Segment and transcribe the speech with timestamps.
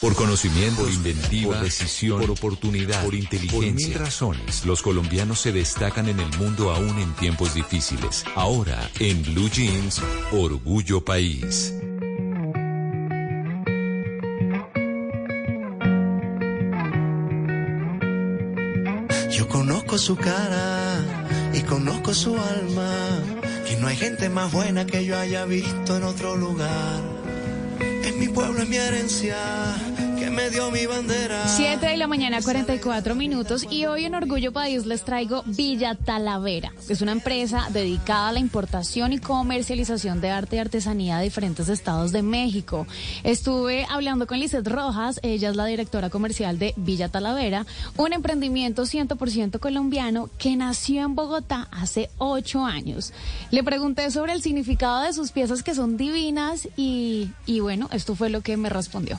[0.00, 5.40] Por conocimiento, por inventiva, por decisión, por oportunidad, por inteligencia, por mil razones, los colombianos
[5.40, 8.24] se destacan en el mundo aún en tiempos difíciles.
[8.36, 11.74] Ahora, en Blue Jeans, Orgullo País.
[19.32, 21.02] Yo conozco su cara
[21.52, 23.20] y conozco su alma,
[23.66, 27.02] que no hay gente más buena que yo haya visto en otro lugar.
[27.80, 29.36] En mi pueblo, es mi herencia,
[30.50, 31.46] dio mi bandera.
[31.46, 33.66] 7 de la mañana, 44 minutos.
[33.70, 36.72] Y hoy en Orgullo País les traigo Villa Talavera.
[36.88, 41.68] Es una empresa dedicada a la importación y comercialización de arte y artesanía de diferentes
[41.68, 42.86] estados de México.
[43.24, 48.82] Estuve hablando con Lizeth Rojas, ella es la directora comercial de Villa Talavera, un emprendimiento
[48.82, 53.12] 100% colombiano que nació en Bogotá hace 8 años.
[53.50, 58.30] Le pregunté sobre el significado de sus piezas que son divinas y bueno, esto fue
[58.30, 59.18] lo que me respondió.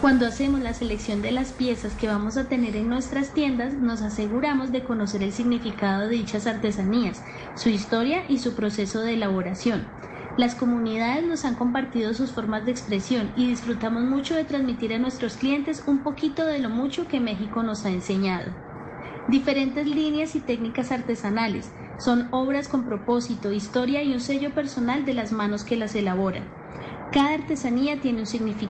[0.00, 4.00] Cuando hacemos la selección de las piezas que vamos a tener en nuestras tiendas, nos
[4.00, 7.22] aseguramos de conocer el significado de dichas artesanías,
[7.54, 9.86] su historia y su proceso de elaboración.
[10.38, 14.98] Las comunidades nos han compartido sus formas de expresión y disfrutamos mucho de transmitir a
[14.98, 18.50] nuestros clientes un poquito de lo mucho que México nos ha enseñado.
[19.28, 25.12] Diferentes líneas y técnicas artesanales son obras con propósito, historia y un sello personal de
[25.12, 26.44] las manos que las elaboran.
[27.12, 28.69] Cada artesanía tiene un significado.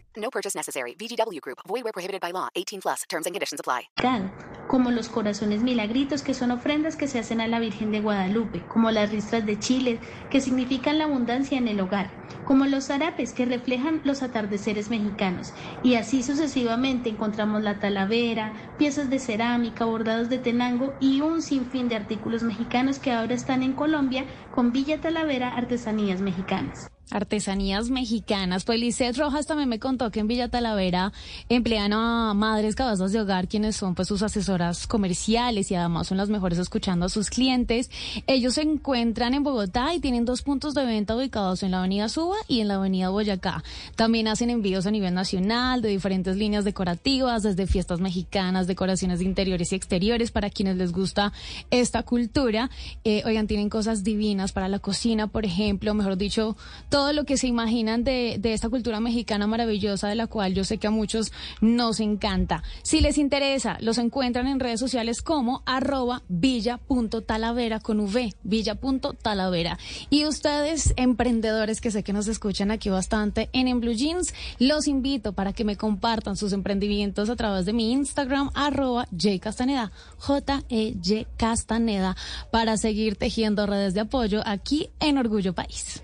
[0.17, 0.95] No purchase necessary.
[0.95, 1.59] VGW Group.
[1.67, 2.49] Void where prohibited by law.
[2.55, 3.03] 18 plus.
[3.07, 3.89] Terms and conditions apply.
[4.67, 8.63] Como los corazones milagritos, que son ofrendas que se hacen a la Virgen de Guadalupe,
[8.67, 12.09] como las ristras de Chile, que significan la abundancia en el hogar,
[12.45, 19.09] como los zarapes, que reflejan los atardeceres mexicanos, y así sucesivamente encontramos la talavera, piezas
[19.09, 23.73] de cerámica, bordados de tenango y un sinfín de artículos mexicanos que ahora están en
[23.73, 26.89] Colombia con Villa Talavera Artesanías Mexicanas.
[27.11, 28.63] Artesanías mexicanas.
[28.63, 31.11] Pues Lisset Rojas también me contó que en Villa Talavera
[31.49, 36.17] emplean a madres cabezas de hogar, quienes son pues sus asesoras comerciales y además son
[36.17, 37.89] las mejores escuchando a sus clientes.
[38.27, 42.09] Ellos se encuentran en Bogotá y tienen dos puntos de venta ubicados en la avenida
[42.09, 43.63] Suba y en la avenida Boyacá.
[43.95, 49.25] También hacen envíos a nivel nacional de diferentes líneas decorativas, desde fiestas mexicanas, decoraciones de
[49.25, 51.33] interiores y exteriores para quienes les gusta
[51.69, 52.69] esta cultura.
[53.03, 56.55] Eh, oigan, tienen cosas divinas para la cocina, por ejemplo, mejor dicho,
[56.89, 60.53] todo todo lo que se imaginan de, de, esta cultura mexicana maravillosa, de la cual
[60.53, 62.61] yo sé que a muchos nos encanta.
[62.83, 69.79] Si les interesa, los encuentran en redes sociales como arroba villa.talavera con V, villa.talavera.
[70.11, 74.87] Y ustedes, emprendedores que sé que nos escuchan aquí bastante en En Blue Jeans, los
[74.87, 81.25] invito para que me compartan sus emprendimientos a través de mi Instagram, arroba jcastaneda, J-E-Y
[81.35, 82.15] Castaneda,
[82.51, 86.03] para seguir tejiendo redes de apoyo aquí en Orgullo País.